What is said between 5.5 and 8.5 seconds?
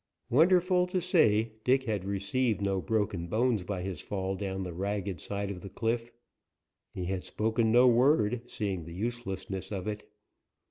of the cliff. He had spoken no word,